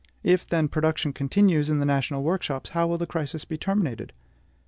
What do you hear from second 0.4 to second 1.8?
then, production continues in